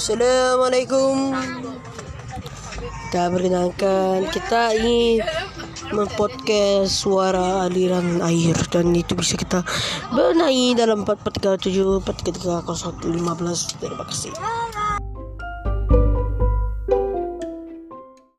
Assalamualaikum. 0.00 1.36
Kita 3.12 3.28
perkenalkan 3.28 4.32
Kita 4.32 4.72
ingin 4.72 5.20
Mempodcast 5.92 7.04
suara 7.04 7.68
aliran 7.68 8.24
air 8.24 8.56
Dan 8.72 8.96
itu 8.96 9.12
bisa 9.12 9.36
kita 9.36 9.60
Benahi 10.08 10.72
dalam 10.72 11.04
437 11.04 12.00
433 12.00 13.12
15 13.12 13.76
Terima 13.76 14.04
kasih. 14.08 14.32